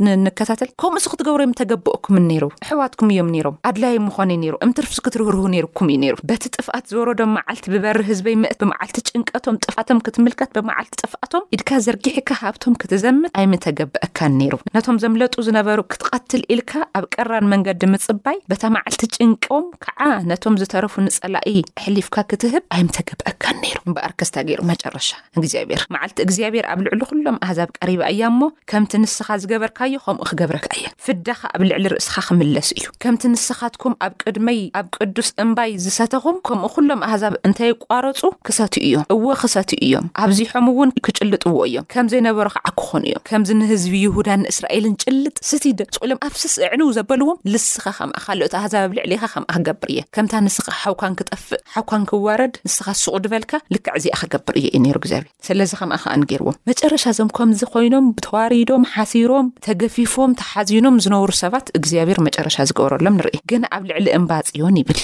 ንንከታተል 0.06 0.70
ከምኡስ 0.82 1.06
ክትገብሮ 1.12 1.40
ዮም 1.44 1.52
እተገብእኩምን 1.54 2.24
ነይሩ 2.30 2.44
ኣሕዋትኩም 2.64 3.10
እዮም 3.14 3.28
ነይሮም 3.34 3.56
ኣድላይ 3.70 3.94
ምዃነዩ 4.06 4.42
ይሩ 4.48 4.54
እምትርፍሲ 4.66 4.98
ክትርህርህ 5.06 5.46
ነርኩም 5.54 5.90
እዩ 5.94 5.98
ነይሩ 6.04 6.14
በቲ 6.30 6.42
ጥፍኣት 6.56 6.84
ዝበረዶም 6.92 7.32
መዓልቲ 7.38 7.64
ብበሪ 7.74 7.98
ህዝበይ 8.10 8.36
ምእት 8.42 8.58
ብመዓልቲ 8.62 8.96
ጭንቀቶም 9.10 9.58
ጥፋኣቶም 9.64 9.98
ክትምልከት 10.06 10.50
ብመዓልቲ 10.58 10.94
ጥፍኣቶም 11.02 11.46
ኢድካ 11.56 11.70
ዘርጊሕካ 11.86 12.30
ሃብቶም 12.42 12.76
ክትዘምት 12.82 13.30
ኣይምተገብአካን 13.42 14.32
ነይሩ 14.40 14.54
ነቶም 14.76 14.98
ዘምለጡ 15.04 15.34
ዝነበሩ 15.48 15.80
ክትቐትል 15.92 16.44
ኢልካ 16.54 16.70
ኣብ 16.98 17.06
ቀራን 17.16 17.48
መንገዲ 17.54 17.82
ምፅባይ 17.94 18.38
በታ 18.52 18.62
መዓልቲ 18.78 19.02
ጭንቀም 19.18 19.66
ከዓ 19.86 20.00
ነቶም 20.32 20.58
ዝተረፉ 20.62 20.94
ንጸላኢ 21.06 21.56
ኣሕሊፍካ 21.80 22.16
ክትህብ 22.32 22.62
ኣይምተገብአካን 22.76 23.56
ነይሩ 23.64 23.78
ምበኣር 23.90 24.12
ከስታ 24.22 24.36
ገሩም 24.50 24.63
መጨረሻ 24.70 25.08
እግዚኣብሔር 25.40 25.82
መዓልቲ 25.94 26.16
እግዚኣብሄር 26.26 26.66
ኣብ 26.72 26.80
ልዕሊ 26.86 27.00
ኩሎም 27.10 27.36
ኣህዛብ 27.46 27.68
ቀሪባ 27.78 28.02
እያ 28.14 28.22
እሞ 28.32 28.40
ከምቲ 28.70 28.92
ንስኻ 29.02 29.26
ዝገበርካዮ 29.42 29.94
ከምኡ 30.06 30.24
ክገብርካ 30.30 30.68
እየ 30.78 30.86
ፍዳኻ 31.06 31.40
ኣብ 31.54 31.62
ልዕሊ 31.70 31.84
ርእስኻ 31.94 32.14
ክምለስ 32.28 32.68
እዩ 32.78 32.86
ከምቲ 33.04 33.22
ንስኻትኩም 33.34 33.94
ኣብ 34.06 34.12
ቅድመይ 34.24 34.60
ኣብ 34.80 34.88
ቅዱስ 34.96 35.28
እምባይ 35.44 35.70
ዝሰተኹም 35.84 36.36
ከምኡ 36.48 36.66
ኩሎም 36.76 37.02
ኣህዛብ 37.08 37.34
እንታይይቋረፁ 37.48 38.22
ክሰትዩ 38.48 38.82
እዮም 38.88 39.06
እዎ 39.16 39.24
ክሰትኡ 39.42 39.78
እዮም 39.88 40.06
ኣብዚሖም 40.24 40.66
እውን 40.72 40.90
ክጭልጥዎ 41.06 41.56
እዮም 41.68 41.86
ከም 41.94 42.06
ዘይነበሩ 42.14 42.46
ክዓክኾኑ 42.56 43.02
እዮም 43.10 43.24
ከምዚ 43.30 43.50
ንህዝቢ 43.60 43.94
ይሁዳ 44.06 44.28
ንእስራኤልን 44.42 44.94
ጭልጥ 45.04 45.36
ስቲደ 45.50 45.78
ፅኢሎም 45.96 46.20
ኣብስስ 46.28 46.54
እዕንዉ 46.64 46.88
ዘበልዎም 46.98 47.40
ልስኻ 47.52 47.84
ከምኣካልኦቲ 47.98 48.54
ኣህዛብ 48.60 48.80
ኣብ 48.88 48.92
ልዕሊ 48.98 49.12
ኢኻ 49.18 49.24
ከምኣ 49.34 49.50
ክገብር 49.58 49.88
እየ 49.94 50.00
ከምታ 50.16 50.32
ንስኻ 50.46 50.66
ሓውካን 50.84 51.12
ክጠፍእ 51.20 51.60
ሓውካን 51.74 52.02
ክወረድ 52.12 52.54
ንስኻ 52.66 52.86
ስቑ 53.02 53.14
ድበልካ 53.24 53.52
ልክዕዚኣ 53.74 54.16
ክገብር 54.22 54.53
እየ 54.58 54.66
እዩ 54.76 54.92
እግዚኣብሄር 55.00 55.24
ስለዚ 55.46 55.70
ከምኣ 55.80 55.96
ከኣ 56.02 56.12
ንገርዎ 56.20 56.48
መጨረሻ 56.70 57.04
እዞም 57.12 57.30
ከምዚ 57.36 57.60
ኮይኖም 57.72 58.06
ብተዋሪዶም 58.16 58.82
ሓሲሮም 58.92 59.46
ተገፊፎም 59.66 60.32
ተሓዚኖም 60.40 60.96
ዝነብሩ 61.04 61.30
ሰባት 61.42 61.66
እግዚኣብሔር 61.78 62.18
መጨረሻ 62.28 62.56
ዝገብረሎም 62.70 63.16
ንርኢ 63.20 63.36
ግን 63.52 63.62
ብ 63.84 63.86
ዕሊ 63.98 64.08
ምባዮን 64.24 64.76
ይብል 64.80 65.00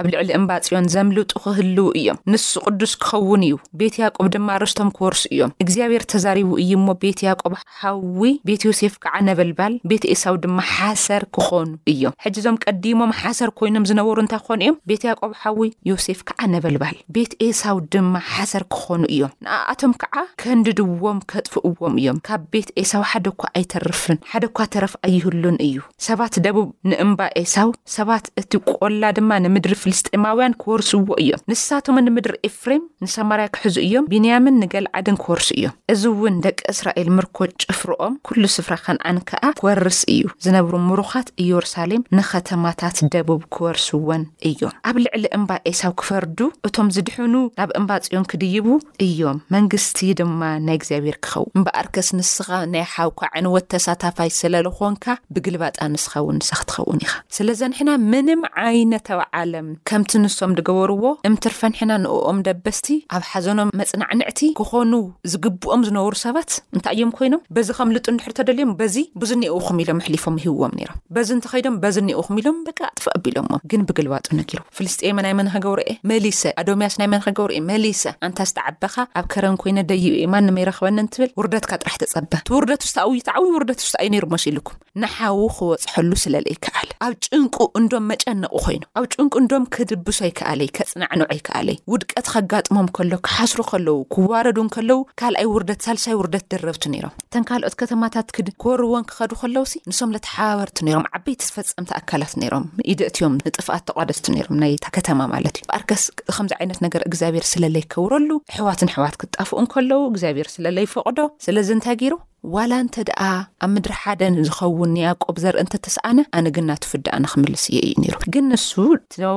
ኣብ 0.00 0.06
ልዕሊ 0.12 0.28
እምባፅዮን 0.38 0.86
ዘምልጡ 0.94 1.32
ክህልው 1.44 1.88
እዮም 2.00 2.20
ንሱ 2.32 2.50
ቅዱስ 2.66 2.92
ክኸውን 3.02 3.42
እዩ 3.48 3.56
ቤት 3.80 3.96
ያቆብ 4.02 4.26
ድማ 4.36 4.48
ርእስቶም 4.62 4.90
ክወርሱ 4.98 5.22
እዮም 5.34 5.52
እግዚኣብሔር 5.64 6.04
ተዛሪቡ 6.14 6.50
እዩ 6.64 6.72
እሞ 6.80 6.86
ቤት 7.04 7.18
ያቆብ 7.28 7.54
ሃዊ 7.80 8.22
ቤት 8.50 8.62
ዮሴፍ 8.68 8.94
ከዓ 9.04 9.14
ነበልባል 9.30 9.74
ቤት 9.92 10.04
ኤሳው 10.14 10.36
ድማ 10.44 10.58
ሓሰር 10.74 11.24
ክኮኑ 11.36 11.68
እዮም 11.92 12.14
ሕጂዞም 12.26 12.56
ቀዲሞም 12.66 13.12
ሓሰር 13.22 13.50
ኮይኖም 13.58 13.84
ዝነበሩ 13.90 14.16
እንታይ 14.24 14.40
ክኮኑ 14.44 14.60
እዮም 14.66 14.76
ቤት 14.90 15.02
ያቆብ 15.10 15.32
ሓዊ 15.42 15.60
ዮሴፍ 15.92 16.20
ከዓ 16.28 16.40
ነበልባል 16.56 16.96
ቤት 17.16 17.32
ኤሳው 17.48 17.76
ድማ 17.94 18.14
ሓሰር 18.34 18.62
ክ 18.76 18.78
እዮም 19.12 19.32
ንኣኣቶም 19.44 19.92
ከዓ 20.02 20.14
ከንዲድዎም 20.42 21.18
ከጥፍእዎም 21.30 21.94
እዮም 22.00 22.18
ካብ 22.26 22.42
ቤት 22.52 22.68
ኤሳው 22.82 23.02
ሓደ 23.10 23.26
ኳ 23.40 23.50
ኣይተርፍን 23.58 24.18
ሓደኳ 24.32 24.58
ተረፍ 24.74 24.94
ኣይህሉን 25.06 25.56
እዩ 25.66 25.76
ሰባት 26.08 26.34
ደቡብ 26.46 26.68
ንእምባ 26.90 27.20
ኤሳው 27.42 27.70
ሰባት 27.96 28.26
እቲ 28.42 28.52
ቆላ 28.70 29.02
ድማ 29.18 29.30
ንምድሪ 29.44 29.74
ፍልስጢማውያን 29.82 30.56
ክወርስዎ 30.64 31.04
እዮም 31.22 31.42
ንስሳቶም 31.52 31.98
ንምድሪ 32.08 32.34
ኤፍሬም 32.50 32.84
ንሰማርያ 33.06 33.46
ክሕዙ 33.56 33.76
እዮም 33.86 34.08
ቢንያምን 34.14 34.58
ንገልዓድን 34.64 35.18
ክወርሱ 35.24 35.48
እዮም 35.60 35.74
እዚ 35.94 36.02
እውን 36.14 36.36
ደቂ 36.46 36.58
እስራኤል 36.74 37.08
ምርኮ 37.18 37.38
ጭፍሮኦም 37.64 38.14
ኩሉ 38.28 38.42
ስፍራ 38.56 38.74
ከነኣን 38.84 39.18
ከኣ 39.30 39.44
ክወርስ 39.60 40.00
እዩ 40.14 40.24
ዝነብሩ 40.44 40.74
ሙሩኻት 40.88 41.28
ኢየሩሳሌም 41.44 42.06
ንከተማታት 42.18 42.96
ደቡብ 43.16 43.40
ክወርስዎን 43.56 44.24
እዮም 44.50 44.74
ኣብ 44.90 44.96
ልዕሊ 45.06 45.24
እምባ 45.38 45.50
ኤሳው 45.72 45.92
ክፈርዱ 46.00 46.38
እቶም 46.68 46.88
ዝድሕኑ 46.96 47.34
ናብ 47.58 47.70
እምባ 47.80 47.90
ጽዮን 48.04 48.26
ክድይቡ 48.32 48.66
እዮም 49.06 49.38
መንግስቲ 49.54 50.00
ድማ 50.18 50.40
ናይ 50.66 50.76
እግዚኣብሔር 50.78 51.16
ክኸው 51.24 51.44
እምበኣርከስ 51.58 52.08
ንስኻ 52.18 52.48
ናይ 52.74 52.84
ሓውካ 52.94 53.20
ዕንወት 53.40 53.66
ተሳታፋይ 53.72 54.30
ስለለኾንካ 54.40 55.04
ብግልባጣ 55.34 55.76
ንስኻ 55.94 56.12
ውን 56.26 56.36
ንሳክትኸውውን 56.40 57.00
ኢኻ 57.04 57.12
ስለዘኒሕና 57.36 57.90
ምንም 58.12 58.42
ዓይነታዊ 58.64 59.20
ዓለም 59.40 59.68
ከምቲ 59.90 60.10
ንሶም 60.24 60.52
ንገበርዎ 60.56 61.04
እምትርፈ 61.30 61.60
ንሕና 61.72 61.92
ንእኦም 62.04 62.38
ደበስቲ 62.48 62.86
ኣብ 63.18 63.24
ሓዘኖም 63.30 63.72
መፅናዕንዕቲ 63.82 64.40
ክኾኑ 64.60 64.92
ዝግብኦም 65.32 65.82
ዝነብሩ 65.88 66.14
ሰባት 66.24 66.50
እንታይ 66.76 66.94
እዮም 66.96 67.12
ኮይኖም 67.18 67.42
በዚ 67.56 67.68
ከም 67.78 67.90
ልጡ 67.98 68.06
እንድሕር 68.14 68.34
ተደልዮም 68.40 68.72
በዚ 68.80 68.96
ብዙኒአውኹም 69.24 69.80
ኢሎም 69.84 70.00
ኣሕሊፎም 70.04 70.36
ሂዎም 70.46 70.74
ነይሮም 70.78 70.98
በዚ 71.16 71.28
እንተኸይዶም 71.38 71.78
በዚ 71.84 71.96
እኒአውኹም 72.06 72.38
ኢሎም 72.42 72.58
በቂ 72.68 72.78
ኣጥፎ 72.90 73.06
ኣቢኢሎሞ 73.18 73.52
ግን 73.72 73.80
ብግልባጡ 73.90 74.26
ነጊሩ 74.40 74.60
ፍልስኤ 74.76 75.10
ናይ 75.26 75.34
መንኸ 75.40 75.56
ገውርእኤ 75.66 75.92
መሊሰ 76.12 76.42
ኣዶምያስ 76.62 76.94
ናይ 77.02 77.10
መንኸ 77.16 77.26
ገርእ 77.40 77.60
መሊሰ 77.70 78.02
ኣንታስ 78.28 78.50
ካ 78.94 79.06
ኣብ 79.18 79.26
ከረን 79.32 79.56
ኮይነ 79.62 79.78
ደይብ 79.90 80.14
ዩማን 80.22 80.44
ንመይረክበኒንትብል 80.48 81.30
ውርደትካ 81.38 81.72
ጥራሕ 81.82 81.94
ተፀብ 82.02 82.24
ቲ 82.46 82.48
ውርደት 82.54 82.82
ውስኣውይትዓ 82.86 83.36
ውርደት 83.56 83.80
ውስ 83.84 83.92
ኣዩ 84.02 84.08
ነይሩስ 84.14 84.44
ኢልኩም 84.50 84.76
ንሓዊ 85.02 85.38
ክወፅሐሉ 85.56 86.10
ስለለይከኣል 86.24 86.88
ኣብ 87.06 87.14
ጭንቁ 87.26 87.56
እንዶም 87.80 88.04
መጨነቁ 88.10 88.52
ኮይኑ 88.64 88.82
ኣብ 88.98 89.04
ጭንቁ 89.14 89.32
እንዶም 89.42 89.64
ክድብሶ 89.74 90.18
ኣይከኣለይ 90.28 90.68
ከፅናዕንዑ 90.78 91.24
ኣይከኣለይ 91.34 91.78
ውድቀት 91.92 92.26
ከጋጥሞም 92.34 92.88
ከሎ 92.98 93.12
ክሓስሩ 93.28 93.60
ከለው 93.70 93.98
ክዋረዱ 94.16 94.58
ከለው 94.76 95.00
ካልኣይ 95.22 95.48
ውርደት 95.54 95.80
ሳልሳይ 95.88 96.16
ውርደት 96.20 96.44
ደረብቱ 96.54 96.82
ነይሮም 96.94 97.14
ተን 97.34 97.46
ካልኦት 97.50 97.76
ከተማታት 97.82 98.28
ክክበርብዎን 98.38 99.06
ክከዱ 99.10 99.32
ከለውሲ 99.42 99.74
ንሶም 99.92 100.12
ለተሓባበርቲ 100.16 100.78
ሮም 100.96 101.06
ዓበይቲ 101.18 101.40
ዝፈፀምቲ 101.50 101.90
ኣካላት 102.00 102.34
ይሮም 102.46 102.66
ኢደ 102.94 103.00
እትዮም 103.10 103.34
ንጥፋኣት 103.46 103.84
ተቋደስቲ 103.90 104.26
ም 104.54 104.58
ናይ 104.64 104.74
ከተማ 104.98 105.20
ማለት 105.34 105.54
እዩ 105.62 105.66
ኣርስዚ 105.78 106.50
ይነት 106.64 106.80
ር 107.02 107.04
ግዚኣብር 107.12 107.44
ስለ 107.54 107.64
ይከብረሉ 107.82 108.28
ሕዋትን 108.62 108.90
ኣሕዋት 108.92 109.14
ክትጠፍኡ 109.20 109.58
ንከለዉ 109.64 110.00
እግዚኣብሔር 110.10 110.48
ስለ 110.56 110.64
ለይፈቅዶ 110.76 111.18
ስለዚ 111.46 111.68
እንታይ 111.74 111.96
ገይሩ 112.00 112.14
ዋላ 112.54 112.72
እንተ 112.82 112.94
ደኣ 113.08 113.22
ኣብ 113.64 113.70
ምድሪ 113.72 113.92
ሓደን 114.02 114.34
ዝኸውን 114.46 114.90
ንያቆብ 114.94 115.36
ዘርኢንተተስኣነ 115.42 116.18
ኣነ 116.36 116.46
ግናትፍድኣንክምልስ 116.56 117.64
እየ 117.72 117.78
እዩ 117.86 117.92
ነይሩ 118.02 118.14
ግን 118.34 118.46
ንሱ 118.52 118.70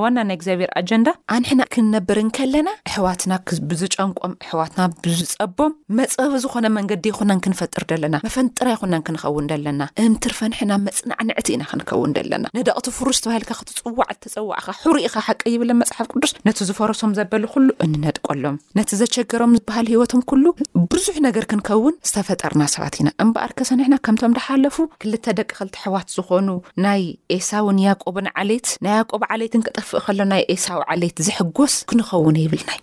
ዋና 0.03 0.17
ናይ 0.29 0.35
እግዚኣብሔር 0.37 0.71
ኣጀንዳ 0.79 1.09
ኣንሕና 1.35 1.61
ክንነብርን 1.73 2.29
ከለና 2.37 2.69
ኣሕዋትና 2.89 3.33
ብዝጨንቆም 3.71 4.33
ኣሕዋትና 4.45 4.81
ብዝፀቦም 5.03 5.75
መፀበቢ 5.99 6.39
ዝኾነ 6.45 6.65
መንገዲ 6.77 7.05
ይኹናን 7.11 7.43
ክንፈጥር 7.47 7.85
ዘለና 7.91 8.15
መፈንጥራ 8.27 8.65
ይኹናን 8.75 9.05
ክንኸውን 9.09 9.49
ደለና 9.51 9.81
እምትርፈንሕና 10.05 10.71
መፅናዕንዕቲ 10.87 11.47
ኢና 11.57 11.63
ክንከውን 11.73 12.15
ደለና 12.17 12.43
ነደቕቲ 12.59 12.89
ፍሩስ 12.97 13.21
ተባሂልካ 13.27 13.53
ክትፅዋዕ 13.61 14.09
ትፀዋዕካ 14.25 14.67
ሕርኢካ 14.81 15.15
ሓቀ 15.27 15.41
ይብለን 15.55 15.79
መፅሓፍ 15.83 16.09
ቅዱስ 16.15 16.33
ነቲ 16.49 16.59
ዝፈረሶም 16.71 17.15
ዘበሉ 17.19 17.43
ኩሉ 17.53 17.69
እንነጥቀሎም 17.87 18.59
ነቲ 18.81 18.91
ዘቸገሮም 19.03 19.55
ዝበሃል 19.59 19.87
ሂወቶም 19.95 20.25
ኩሉ 20.33 20.43
ብዙሕ 20.91 21.15
ነገር 21.29 21.47
ክንከውን 21.53 21.95
ዝተፈጠርና 22.09 22.63
ሰባትእ 22.75 22.93
ናእምበኣር 23.07 23.51
ከ 23.57 23.61
ሰኒሕና 23.69 23.95
ከምቶም 24.05 24.35
ናሓለፉ 24.37 24.77
ክልተ 25.01 25.25
ደቂ 25.39 25.49
ክልቲ 25.59 25.75
ሕዋት 25.85 26.07
ዝኾኑ 26.15 26.47
ናይ 26.85 27.03
ኤሳውን 27.35 27.77
ያቆብን 27.87 28.27
ዓሌት 28.43 28.67
ናይ 28.85 28.95
ያቆብ 28.99 29.23
ዓሌትን 29.35 29.65
ክጠፍእ 29.67 30.03
ከሎ 30.05 30.19
ናይ 30.33 30.43
ኤሳው 30.55 30.81
ዓሌት 30.95 31.17
ዝሕጎስ 31.27 31.75
ክንኸውን 31.91 32.39
ይብልናዩ 32.43 32.79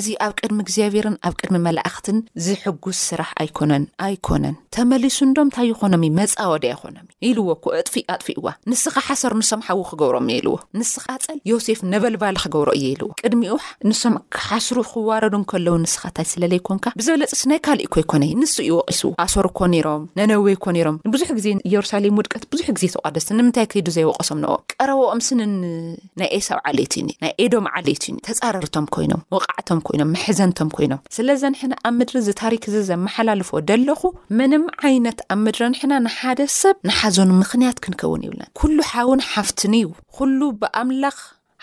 እዚ 0.00 0.08
ኣብ 0.26 0.34
ቅድሚ 0.40 0.58
እግዚኣብሔርን 0.66 1.18
ኣብ 1.28 1.34
ቅድሚ 1.40 1.60
መላእክትን 1.68 2.18
ዝሕጉስ 2.48 3.00
ስራሕ 3.10 3.32
ኣይኮነን 3.44 3.86
ኣይኮነን 4.08 4.58
ተመሊሱ 4.76 5.18
ንዶም 5.30 5.48
እንታይ 5.48 5.68
ይኾኖምእ 5.72 6.14
መፃወዲ 6.20 6.64
ኣይኮኖም 6.74 7.06
ኢልዎ 7.28 7.48
ኮ 7.64 7.74
እጥፊእ 7.78 8.04
ኣጥፊ 8.12 8.26
ዋ 8.44 8.52
ንስኻ 8.70 8.94
ሓሰር 9.08 9.32
ንስም 9.40 9.60
ሓዊ 9.66 9.78
ክገብሮ 9.90 10.16
እየ 10.26 10.30
የልዎ 10.38 10.54
ንስኻ 10.78 11.04
ፀል 11.24 11.38
ዮሴፍ 11.50 11.80
ነበልባል 11.92 12.36
ክገብሮ 12.44 12.68
እየ 12.78 12.84
የልዎ 12.94 13.08
ቅድሚ 13.22 13.42
ንስም 13.90 14.14
ክሓስሩ 14.34 14.78
ክዋረዱ 14.90 15.34
ከለዉ 15.52 15.74
ንስካንታይ 15.84 16.26
ስለለይ 16.32 16.60
ኮንካ 16.68 16.86
ብዘበለፂስ 16.98 17.42
ናይ 17.52 17.60
ካሊእ 17.66 17.88
ኮ 17.94 18.02
ይኮነዩ 18.04 18.32
ንሱ 18.42 18.54
ይወቂሱዎ 18.70 19.10
ኣሶርኮ 19.24 19.58
ሮም 19.86 20.02
ነነወይኮ 20.18 20.66
ሮም 20.86 20.96
ንብዙሕ 21.08 21.28
ግዜ 21.38 21.46
ኢየሩሳሌም 21.70 22.16
ውድቀት 22.22 22.44
ብዙሕ 22.54 22.66
ግዜ 22.78 22.84
ተቆ 22.94 23.08
ንምንታይ 23.38 23.66
ከይዱ 23.74 23.88
ዘይወቀሶም 23.98 24.40
ዎም 24.52 24.62
ቀረቦኦም 24.74 25.20
ስ 25.28 25.38
ናይ 26.22 26.28
ኤሳው 26.38 26.60
ዓሌት 26.70 26.92
ዩናይ 27.00 27.32
ኤዶም 27.44 27.66
ዓሌትዩ 27.76 28.16
ተፃረርቶም 28.28 28.86
ይኖም 29.04 29.22
ቃዕቶም 29.46 29.78
ይኖም 29.94 30.10
ሕዘንቶም 30.24 30.68
ኮይኖም 30.78 31.00
ስለዚ 31.18 31.40
ንሕና 31.54 31.72
ኣብ 31.88 31.94
ምድሪ 32.00 32.16
ዝታሪክ 32.30 32.64
ዚ 32.74 32.82
ዘመሓላልፎ 32.90 33.52
ደለኹ 33.70 34.00
ምንም 34.40 34.64
ዓይነት 34.90 35.18
ኣብ 35.32 35.40
ምድሪ 35.46 35.62
ንሕና 35.76 35.92
ንሓደ 36.08 36.40
ሰብ 36.60 36.76
ዞን 37.16 37.30
ምክንያት 37.42 37.76
ክንከውን 37.84 38.24
ይብለን 38.26 38.50
ኩሉ 38.58 38.76
ሓውን 38.90 39.20
ሓፍትን 39.30 39.72
ዩ 39.82 39.86
ኩሉ 40.16 40.38
ብኣምላኽ 40.60 41.18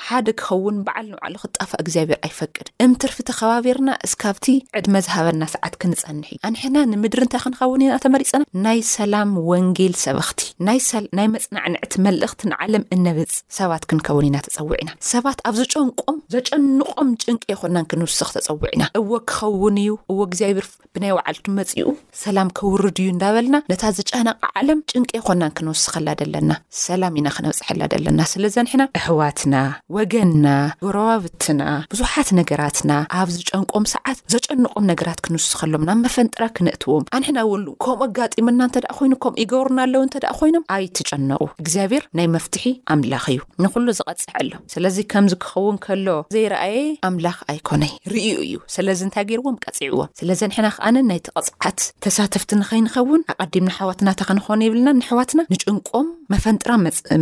ሓደ 0.07 0.27
ክኸውን 0.41 0.77
በዓል 0.85 1.05
ንባዕሉ 1.13 1.35
ክጣፋ 1.43 1.71
እግዚኣብሄር 1.83 2.19
ኣይፈቅድ 2.27 2.67
እምትርፊ 2.83 3.17
ተኸባቢርና 3.29 3.89
እስካብቲ 4.07 4.45
ዕድመዝሃበና 4.79 5.43
ሰዓት 5.53 5.73
ክንፀንሕ 5.81 6.29
እዩ 6.33 6.39
ኣንሕና 6.49 6.77
ንምድሪ 6.91 7.19
እንታይ 7.25 7.41
ክንኸውን 7.45 7.83
ኢና 7.85 7.95
ተመሪፀና 8.05 8.43
ናይ 8.65 8.79
ሰላም 8.95 9.31
ወንጌል 9.49 9.93
ሰበኽቲ 10.03 10.39
ናይ 10.67 11.27
መፅናዕንዕቲ 11.35 11.93
መልእኽቲ 12.05 12.43
ንዓለም 12.51 12.83
እነብፅ 12.97 13.33
ሰባት 13.59 13.83
ክንከውን 13.91 14.27
ኢና 14.29 14.37
ተፀውዕ 14.47 14.77
ኢና 14.83 14.91
ሰባት 15.11 15.39
ኣብ 15.49 15.55
ዘጨንቆም 15.61 16.17
ዘጨንቆም 16.35 17.11
ጭንቄ 17.23 17.43
ይኮናን 17.53 17.87
ክንውስኽ 17.93 18.31
ተፀውዕ 18.37 18.71
ኢና 18.77 18.83
እዎ 19.01 19.09
ክኸውን 19.31 19.77
እዩ 19.83 19.91
እዎ 20.13 20.19
እግዚኣብሔር 20.29 20.67
ብናይ 20.95 21.13
ባዓልቱ 21.19 21.45
መፅኡ 21.59 21.85
ሰላም 22.23 22.51
ከውርድ 22.59 22.97
እዩ 23.03 23.09
እንዳበልና 23.15 23.55
ነታ 23.73 23.83
ዘጨናቕ 23.99 24.39
ዓለም 24.61 24.81
ጭንቄ 24.93 25.11
ይኮናን 25.21 25.55
ክንውስኽላ 25.59 26.09
ደለና 26.23 26.51
ሰላም 26.87 27.15
ኢና 27.21 27.27
ክነብፅሐላ 27.37 27.81
ደለና 27.95 28.19
ስለዚ 28.35 28.55
ኣኒሕና 28.63 28.83
ኣሕዋትና 29.01 29.55
ወገና 29.97 30.47
ጎረባብትና 30.83 31.61
ብዙሓት 31.93 32.27
ነገራትና 32.39 32.91
ኣብ 33.19 33.29
ዝጨንቆም 33.35 33.85
ሰዓት 33.93 34.17
ዘጨንቖም 34.33 34.85
ነገራት 34.91 35.19
ክንውስ 35.25 35.45
ኸሎም 35.59 35.83
ናብ 35.87 35.99
መፈንጥራ 36.05 36.43
ክነእትዎም 36.57 37.07
ኣንሕና 37.17 37.37
እው 37.47 37.53
ከምኡ 37.83 38.01
ኣጋጢምና 38.07 38.59
እንተ 38.67 38.77
ደኣ 38.83 38.93
ኮይኑ 38.99 39.13
ከምኡ 39.25 39.39
ይገብርና 39.43 39.79
ኣለው 39.85 40.03
እንተ 40.07 40.15
ደኣ 40.25 40.33
ኮይኖም 40.41 40.65
ኣይትጨነቁ 40.75 41.41
እግዚኣብሔር 41.63 42.03
ናይ 42.19 42.27
መፍትሒ 42.35 42.63
ኣምላኽ 42.95 43.25
እዩ 43.35 43.39
ንኹሉ 43.65 43.87
ዝቐጽዕ 44.01 44.29
ኣሎ 44.41 44.51
ስለዚ 44.75 44.97
ከምዚ 45.13 45.33
ክኸውን 45.45 45.79
ከሎ 45.87 46.07
ዘይረኣየ 46.35 46.77
ኣምላኽ 47.09 47.39
ኣይኮነይ 47.53 47.93
ርእዩ 48.15 48.29
እዩ 48.45 48.53
ስለዚ 48.75 49.01
እንታይ 49.07 49.25
ገርዎም 49.33 49.59
ቀጺዕዎም 49.65 50.11
ስለዚ 50.21 50.39
ንሕና 50.51 50.67
ከኣነ 50.77 50.97
ናይቲ 51.09 51.27
ቕፅዓት 51.37 51.79
ተሳተፍቲ 52.05 52.49
ንኸይንኸውን 52.63 53.23
ኣቐዲምና 53.33 53.71
ሕዋትናታ 53.81 54.19
ኸንኾነ 54.31 54.61
የብልና 54.67 54.89
ንሕዋትና 55.01 55.41
ንጭንቆም 55.53 56.07
መፈንጥራ 56.33 56.71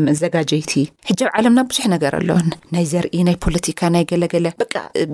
መዘጋጀይቲ 0.08 0.72
ሕጃኣብ 1.10 1.34
ዓለምና 1.40 1.60
ብዙሕ 1.70 1.86
ነገር 1.94 2.14
ኣለዎ 2.18 2.36
ናይ 2.74 2.86
ዘርኢ 2.92 3.16
ናይ 3.28 3.36
ፖለቲካ 3.46 3.82
ናይ 3.96 4.04
ገለገለ 4.12 4.48
በ 4.62 4.66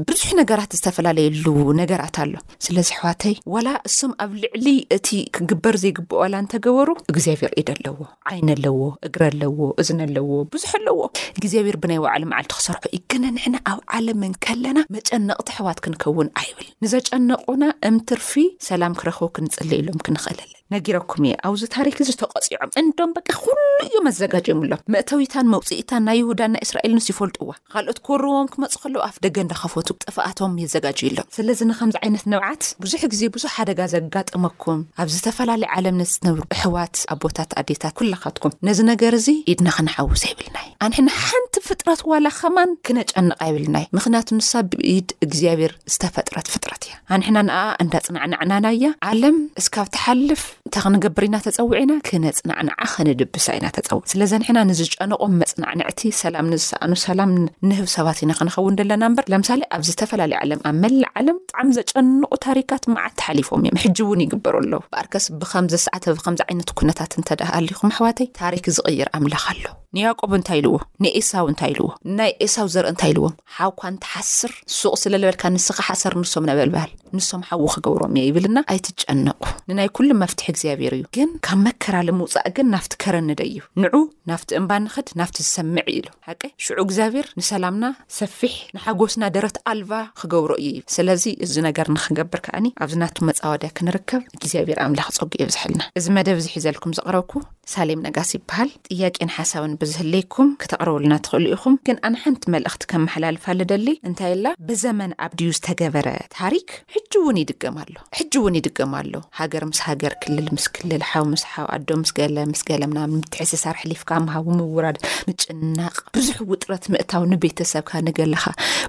ብዙሕ 0.07 0.29
ነገራት 0.39 0.71
ዝተፈላለየሉ 0.77 1.45
ነገራት 1.81 2.15
ኣሎ 2.23 2.33
ስለዚ 2.67 2.89
ሕዋተይ 2.99 3.33
ዋላ 3.55 3.67
እሶም 3.89 4.13
ኣብ 4.23 4.31
ልዕሊ 4.45 4.65
እቲ 4.97 5.09
ክግበር 5.37 5.77
ዘይግብእላ 5.83 6.33
እንተገበሩ 6.43 6.89
እግዚኣብሔር 7.13 7.53
ኢደ 7.63 7.69
ኣለዎ 7.75 7.95
ዓይነ 8.31 8.49
ኣለዎ 8.57 8.79
እግር 9.09 9.23
ኣለዎ 9.29 9.59
እዝነ 9.83 9.99
ኣለዎ 10.09 10.27
ብዙሕ 10.55 10.71
ኣለዎ 10.79 10.99
እግዚኣብሄር 11.37 11.77
ብናይ 11.85 12.01
ዋዕሉ 12.07 12.23
መዓልቲ 12.33 12.51
ክሰርሑ 12.59 12.83
ይነንዕና 12.97 13.55
ኣብ 13.73 13.79
ዓለምንከለና 13.97 14.77
መጨነቕቲ 14.97 15.47
ኣሕዋት 15.55 15.81
ክንከውን 15.85 16.31
ኣይብል 16.41 16.69
ንዘጨነቁና 16.85 17.63
እምትርፊ 17.91 18.33
ሰላም 18.71 18.97
ክረክቡ 19.03 19.29
ክንፅል 19.37 19.71
ኢሎም 19.81 20.01
ክንኽእልለ 20.07 20.51
ነጊረኩም 20.73 21.23
እየ 21.27 21.33
ኣብዚ 21.47 21.63
ታሪክ 21.73 21.95
ተቆፂዖም 22.19 22.69
ም 23.09 23.82
ዮም 23.95 24.05
ኣዘጋጀምኣሎም 24.11 24.81
መእተዊታን 24.93 25.47
መውፅኢታን 25.53 26.03
ናይ 26.07 26.17
ይሁዳን 26.19 26.51
ናይ 26.53 26.61
እስራኤል 26.65 26.91
ንስ 26.97 27.07
ይፈልጡዋ 27.11 27.49
ካልኦት 27.73 27.99
ክርቦም 28.07 28.47
ክመፁ 28.53 28.73
ከሎዉ 28.83 28.97
ኣፍ 29.07 29.15
ደገ 29.25 29.37
እንዳኸፈቱ 29.45 29.89
ጥፋኣቶም 30.05 30.53
የዘጋጅዩሎም 30.63 31.27
ስለዚ 31.37 31.59
ንከምዚ 31.69 31.95
ዓይነት 32.03 32.23
ነብዓት 32.33 32.63
ብዙሕ 32.85 33.01
ግዜ 33.13 33.21
ብዙሕ 33.35 33.51
ሃደጋ 33.59 33.79
ዘጋጥመኩም 33.95 34.79
ኣብ 35.03 35.07
ዝተፈላለየ 35.15 35.71
ዓለም 35.77 35.97
ነዝነብሩ 36.01 36.41
ብሕዋት 36.53 36.95
ኣቦታት 37.15 37.51
ኣዴታት 37.61 37.95
ኩላካትኩም 38.01 38.55
ነዚ 38.69 38.79
ነገር 38.91 39.13
እዚ 39.19 39.27
ኢድና 39.53 39.67
ክነሓውዘ 39.77 40.21
ይብልና 40.31 40.57
ዩ 40.69 40.71
ኣንሕና 40.87 41.09
ሓንቲ 41.25 41.55
ፍጥረት 41.69 42.03
ዋላ 42.11 42.25
ከማን 42.39 42.71
ክነጨንቃ 42.87 43.39
ይብልናዩ 43.51 43.85
ምክንያቱ 43.99 44.27
ንሳ 44.39 44.51
ብኢድ 44.71 45.09
እግዚኣብሔር 45.27 45.73
ዝተፈጥረት 45.95 46.49
ፍጥረት 46.55 46.83
እያ 46.89 46.95
ኣንሕና 47.17 47.37
ንኣ 47.49 47.57
እንዳፅናዕንዕናና 47.85 48.65
እያ 48.77 48.85
ዓለም 49.11 49.37
እስካብ 49.63 49.87
ትሓልፍ 49.97 50.43
እታ 50.73 50.81
ክንገብር 50.83 51.23
ኢናተፀውዑ 51.25 51.71
ኢና 51.81 51.91
ክነፅናዕንዓ 52.07 52.71
ኸንድብሳ 52.93 53.45
ኢና 53.57 53.65
ተፀውዕ 53.75 54.03
ስለዚኒሕና 54.11 54.59
ንዝጨነቖም 54.69 55.35
መፅናዕንዕቲ 55.41 56.01
ሰላም 56.21 56.47
ንዝሰኣኑ 56.53 56.91
ሰላም 57.03 57.31
ንህብ 57.71 57.87
ሰባት 57.97 58.21
ኢና 58.23 58.31
ክንኸውን 58.39 58.77
ደለና 58.79 59.03
እምበር 59.09 59.27
ለምሳሌ 59.33 59.61
ኣብ 59.77 59.83
ዝተፈላለዩ 59.89 60.39
ዓለም 60.41 60.63
ኣብ 60.69 60.75
መላ 60.85 61.03
ዓለም 61.21 61.37
ብጣዕሚ 61.43 61.69
ዘጨንቑ 61.79 62.31
ታሪካት 62.47 62.87
መዓት 62.95 63.19
ሓሊፎም 63.27 63.61
እዮም 63.65 63.79
ሕጂ 63.85 63.97
እውን 64.07 64.23
ይግበር 64.25 64.57
ኣለዉ 64.61 64.81
ብኣርከስ 64.95 65.27
ብከም 65.43 65.69
ዘሰዓተ 65.75 66.03
ከምዚ 66.25 66.41
ዓይነት 66.49 66.71
ኩነታት 66.81 67.13
እንተደኣሊኹም 67.21 67.91
ኣሕዋተይ 67.93 68.29
ታሪክ 68.43 68.67
ዝቕይር 68.79 69.09
ኣምላኽ 69.19 69.45
ኣሎ 69.55 69.63
ንያቆብ 69.97 70.31
እንታይ 70.37 70.59
ኢልዎ 70.59 70.75
ንኤሳው 71.03 71.45
እንታይ 71.51 71.71
ኢልዎ 71.73 71.87
ንናይ 72.09 72.31
ኤሳው 72.43 72.67
ዘርኢ 72.73 72.87
እንታይ 72.93 73.11
ኢልዎም 73.13 73.33
ሓኳ 73.57 73.81
እንቲ 73.91 74.05
ሓስር 74.15 74.51
ሱቕ 74.77 74.93
ስለ 75.01 75.13
ዝበልካ 75.21 75.43
ንስኺ 75.55 75.77
ሓሰር 75.87 76.13
ንሶም 76.21 76.45
ነበልበሃል 76.49 76.91
ንሶም 77.17 77.41
ሓዊ 77.49 77.61
ክገብሮም 77.73 78.15
እየ 78.19 78.23
ይብልና 78.29 78.57
ኣይትጨነቁ 78.73 79.43
ንናይ 79.71 79.89
ኩሉ 79.97 80.09
መፍትሒ 80.23 80.45
እግዚኣብሔር 80.55 80.93
እዩ 80.97 81.03
ግን 81.17 81.29
ካብ 81.47 81.59
መከራ 81.65 81.95
ለምውፃእ 82.07 82.47
ግን 82.59 82.67
ናፍቲ 82.75 82.93
ከረኒደ 83.03 83.41
እዩ 83.51 83.59
ንዑ 83.83 83.95
ናፍቲ 84.31 84.49
እምባንኽድ 84.61 85.07
ናፍቲ 85.21 85.37
ዝሰምዕ 85.47 85.85
ኢሉ 85.97 86.07
ሓቂ 86.29 86.41
ሽዑ 86.65 86.77
እግዚኣብሔር 86.87 87.27
ንሰላምና 87.41 87.85
ሰፊሕ 88.19 88.55
ንሓጐስና 88.77 89.23
ደረት 89.37 89.57
ኣልባ 89.73 89.91
ክገብሮ 90.21 90.51
እዩ 90.63 90.71
ብል 90.79 90.89
ስለዚ 90.95 91.25
እዚ 91.47 91.55
ነገር 91.67 91.87
ንክገብር 91.97 92.41
ከዓኒ 92.47 92.65
ኣብዝናቱ 92.85 93.15
መጻወድያ 93.31 93.69
ክንርከብ 93.79 94.23
እግዚኣብሔር 94.39 94.79
ኣምላኽ 94.87 95.09
ፀጊ 95.19 95.33
ዮብዝሕልና 95.43 95.81
እዚ 96.01 96.07
መደብ 96.19 96.39
ዚሒዘልኩም 96.47 96.95
ዘቕረብኩ 96.99 97.29
ሳሌም 97.71 97.99
ነጋስ 98.05 98.29
ይበሃል 98.35 98.69
ጥያቄን 98.87 99.29
ሓሳብን 99.35 99.73
ብዝህለይኩም 99.81 100.49
ክተቅርበሉና 100.61 101.15
ትክእሉ 101.25 101.45
ኢኹም 101.55 101.75
ግን 101.87 101.97
ኣንሓንቲ 102.09 102.43
መልእኽቲ 102.53 102.83
ከመሓላልፋ 102.91 103.45
ልደሊ 103.59 103.87
እንታይ 104.09 104.33
ኢላ 104.37 104.47
ብዘመን 104.69 105.11
ኣብ 105.25 105.31
ድዩ 105.41 105.49
ዝተገበረ 105.57 106.07
ታሪክ 106.39 106.67
ሕጂውን 106.95 107.39
ይድማሎ 107.41 107.93
ሕጂ 108.19 108.33
ውን 108.45 108.57
ይድገማ 108.59 108.93
ኣሎ 109.03 109.13
ሃገር 109.39 109.65
ምስ 109.71 109.79
ሃገር 109.87 110.15
ክልል 110.25 110.47
ምስክልል 110.57 111.03
ሓ 111.11 111.23
ምስ 111.31 111.43
ሓ 111.51 111.65
ኣዶ 111.77 111.87
ምስገለ 112.03 112.37
ምስገለምናምትሒስሳር 112.53 113.77
ሕሊፍካምሃ 113.83 114.35
ምውራድ 114.59 114.99
ምጭናቅ 115.29 115.95
ብዙሕ 116.17 116.37
ውጥረት 116.51 116.85
ምእታው 116.95 117.25
ንቤተሰብካ 117.33 117.91
ንገለካ 118.07 118.45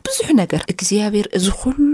ብዙሕ 0.09 0.29
ነገር 0.43 0.63
እግዚኣብሔር 0.75 1.29
እዚ 1.41 1.47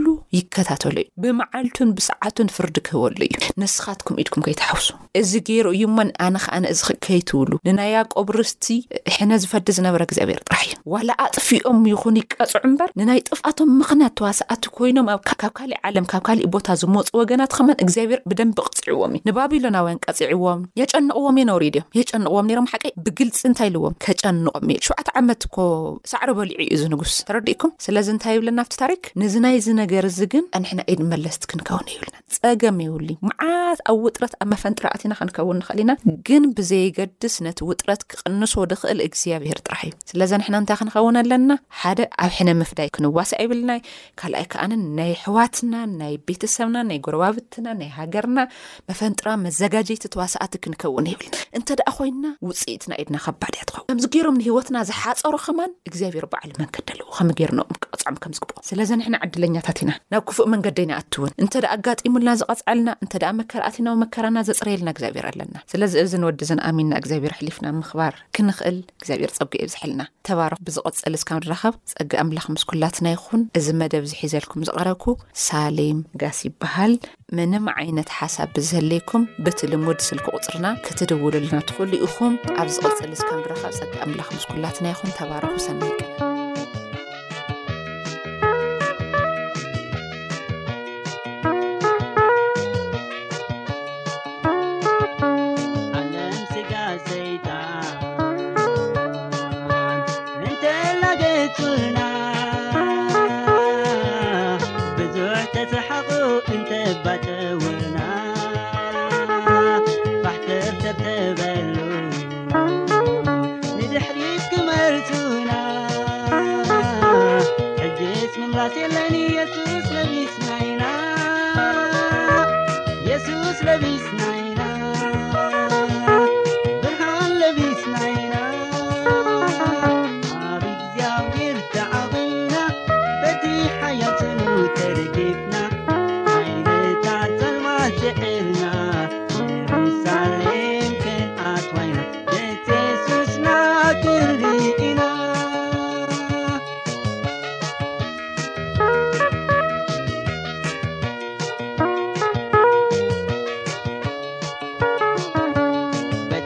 ሉ 0.05 0.10
ይከታተሉ 0.37 0.97
እዩ 1.03 1.09
ብመዓልቱን 1.23 1.89
ብሰዓቱን 1.99 2.49
ፍርዲ 2.57 2.77
ክህበሉ 2.87 3.17
እዩ 3.27 3.35
ንስካትኩም 3.63 4.19
ኢድኩም 4.23 4.43
ከይተሓውሱ 4.47 4.87
እዚ 5.21 5.31
ገይር 5.49 5.67
እዩ 5.75 5.83
እሞ 5.91 5.99
ኣነ 6.27 6.35
ከዓነ 6.45 6.65
እዚክ 6.75 6.99
ከይትውሉ 7.07 7.51
ንናይ 7.69 7.91
ያቆብ 7.97 8.29
ርስቲ 8.39 8.67
ሕነ 9.15 9.31
ዝፈዲ 9.45 9.69
ዝነበረ 9.79 10.03
እግዚኣብሔር 10.09 10.41
ጥራሕ 10.49 10.67
እዩ 10.71 10.77
ዋላ 10.95 11.11
ኣጥፊኦም 11.25 11.81
ይኹን 11.93 12.19
ይቀፅዑ 12.23 12.61
እምበር 12.69 12.91
ንናይ 13.01 13.21
ጥፍኣቶም 13.31 13.73
ምክንያት 13.81 14.13
እተዋሰኣቲ 14.17 14.63
ኮይኖም 14.77 15.09
ካብ 15.31 15.53
ካሊእ 15.59 15.81
ዓለም 15.91 16.07
ካብ 16.13 16.23
ካሊእ 16.29 16.47
ቦታ 16.55 16.69
ዝመፁ 16.83 17.05
ወገናት 17.21 17.53
ከማን 17.57 17.79
እግዚኣብሔር 17.87 18.23
ብደንብ 18.33 18.57
ቅፅዕዎም 18.69 19.13
እዩ 19.19 19.23
ንባቢሎናውያን 19.31 20.01
ቀፅዕዎም 20.07 20.63
የጨንቕዎም 20.83 21.37
እየነብሪድእዮም 21.43 21.89
የጨንቕዎም 22.01 22.47
ሮም 22.59 22.67
ሓቀ 22.75 22.85
ብግልፂ 23.07 23.41
እንታይ 23.51 23.69
ልዎም 23.77 23.95
ከጨንቆም 24.07 24.71
የል 24.75 24.83
ሸውዓት 24.89 25.11
ዓመት 25.23 25.43
ኮ 25.57 25.59
ሳዕሪ 26.13 26.31
በሊዑ 26.39 26.61
ዩ 26.73 26.79
ዚ 26.81 26.87
ንጉስ 26.95 27.15
ተረዲእኩም 27.31 27.73
ስለዚ 27.87 28.09
ንታይ 28.19 28.39
ብለና 28.43 28.61
ታሪክ 28.81 29.03
ናይ 29.45 29.59
ነገር 29.83 30.05
ዚግን 30.21 30.45
ኣንሕና 30.57 30.81
ኢድ 30.93 31.01
መለስቲ 31.11 31.43
ክንከውን 31.51 31.87
ይብልና 31.93 32.17
ፀገም 32.37 32.79
ይብሉ 32.85 33.07
ዩ 33.15 33.17
መዓት 33.29 33.81
ኣብ 33.91 33.99
ውጥረት 34.07 34.33
ኣብ 34.43 34.47
መፈንጥራ 34.53 34.85
ኣትና 34.95 35.13
ክንከውን 35.19 35.59
ንኽእል 35.61 35.81
ኢና 35.83 35.93
ግን 36.29 36.45
ብዘይገድስ 36.57 37.35
ነቲ 37.47 37.59
ውጥረት 37.69 38.01
ክቅንሶ 38.11 38.55
ድክእል 38.71 38.99
እግዚኣብሄር 39.07 39.59
ጥራሕ 39.67 39.83
እዩ 39.89 39.93
ስለዚ 40.11 40.33
ሕና 40.47 40.57
ንታይ 40.65 40.79
ክንከውን 40.81 41.19
ኣለና 41.23 41.51
ሓደ 41.83 42.01
ኣብ 42.25 42.33
ሕነ 42.39 42.51
ምፍዳይ 42.61 42.89
ክንዋሳዕ 42.97 43.41
ይብልና 43.47 43.73
ካኣይ 44.23 44.47
ከዓ 44.55 44.63
ናይ 44.99 45.13
ኣሕዋትና 45.21 45.75
ናይ 46.01 46.15
ቤተሰብና 46.31 46.77
ናይ 46.91 46.99
ጎረባብትና 47.07 47.67
ናይ 47.81 47.91
ሃገርና 47.99 48.39
መፈንጥራ 48.91 49.27
መዘጋጀይቲ 49.47 50.05
ተዋሰኣ 50.17 50.45
ክንከውን 50.67 51.09
ይብልና 51.13 51.37
እንተኣ 51.61 51.87
ኮይና 51.99 52.25
ውፅኢትና 52.49 52.93
ኢድና 53.03 53.17
ከባድ 53.27 53.55
ያ 53.61 53.65
ትኸው 53.71 53.87
ከምዚ 53.93 54.05
ገሮም 54.17 54.39
ንሂወትና 54.43 54.77
ዝሓፀሩ 54.91 55.35
ከማን 55.47 55.73
ግዚኣብሄር 55.95 56.27
በዓል 56.35 56.53
መንገዲ 56.63 56.89
ኣለዎ 56.97 57.09
ከምገርኦ 57.19 57.67
ምዝ 58.27 58.39
ስለዚ 58.69 58.91
ንሕና 58.99 59.15
ዕድለኛታት 59.25 59.79
ኢና 59.83 59.91
ናብ 60.13 60.23
ክፉእ 60.29 60.47
መንገድ 60.53 60.79
ና 60.91 60.97
ኣትውን 61.01 61.33
እንተደኣ 61.43 61.71
ኣጋጢሙልና 61.77 62.31
ዝቐፅዐልና 62.41 62.89
እንተ 63.05 63.15
መከራኣትና 63.41 63.87
ዊ 63.95 63.99
መከራና 64.03 64.39
ዘፅረየልና 64.49 64.89
እግዚኣብሔር 64.95 65.25
ኣለና 65.31 65.57
ስለዚ 65.73 65.95
እዚ 66.05 66.13
ንወዲዘን 66.23 66.61
ኣሚንና 66.69 66.95
እግዚኣብሔር 67.03 67.35
ሕሊፍና 67.39 67.67
ብምክባር 67.75 68.15
ክንክእል 68.37 68.79
እግዚኣብሔር 69.01 69.33
ፀጊ 69.39 69.53
ይዝሕልና 69.67 70.03
ተባር 70.29 70.55
ብዝቆፅል 70.69 71.17
ስካ 71.23 71.31
ረከብ 71.53 71.77
ፀጊ 71.93 72.11
ኣምላኽ 72.23 72.47
ምስኩላትና 72.57 73.07
ይኹን 73.17 73.43
እዚ 73.61 73.67
መደብ 73.83 74.07
ዝሒዘልኩም 74.13 74.65
ዝቐረብኩ 74.69 75.07
ሳሌም 75.47 76.01
ጋስ 76.23 76.41
ይበሃል 76.49 76.95
ምንም 77.39 77.67
ዓይነት 77.79 78.09
ሓሳብ 78.21 78.49
ብዝህለይኩም 78.57 79.25
ብቲ 79.47 79.59
ልሙድ 79.75 80.01
ስልክ 80.09 80.27
ቁፅርና 80.37 80.67
ክትድውሉሉና 80.87 81.59
ትፈሉኡኹም 81.71 82.35
ኣብ 82.63 82.69
ዝቀፅል 82.79 83.15
ስካብ 83.23 83.45
ፀጊ 83.63 83.81
ኣምላኽ 84.07 84.29
ምስኩላትና 84.39 84.87
ይኹን 84.95 85.15
ተባርኩ 85.21 85.55
ሰን 85.69 85.81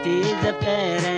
تزبير 0.05 1.14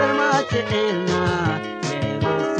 رمات 0.00 0.54
إلما 0.54 1.60
س 2.56 2.59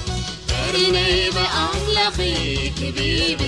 نيب 0.79 1.37
أخلق 1.37 2.17
كبيب 2.79 3.41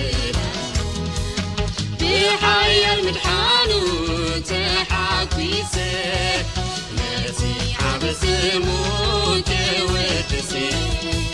بحيا 2.00 2.94
المدحانتحكويس 2.94 5.74
ناس 6.96 7.40
حبس 7.78 8.24
متوكسي 8.54 11.33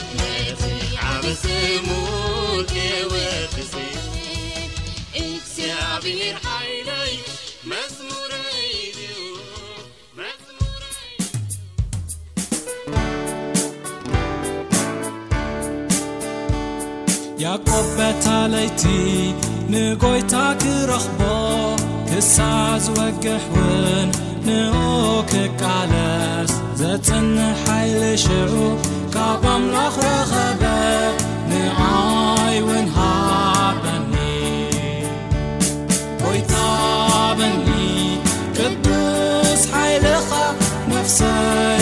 ኣقبታለيቲ 17.53 18.81
ንጐይታ 19.71 20.33
ክረኽቦ 20.61 21.19
ክሳ 22.09 22.31
ዝወجح 22.85 23.43
وን 23.53 24.09
ንኡክቃለስ 24.45 26.51
ዘፅን 26.79 27.29
حيل 27.61 28.01
شዑ 28.23 28.53
ካባلኽረኸበ 29.15 30.61
ንعي 31.51 32.57
وን 32.67 32.85
ሃ 32.95 32.97
በኒ 33.83 34.13
ይታ 36.37 36.53
በن 37.37 37.53
ቅد 38.57 38.83
ይلኸ 39.93 40.31
نفي 40.89 41.81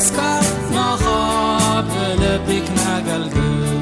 سكتنخاب 0.00 1.86
لبيكناجلغي 2.20 3.79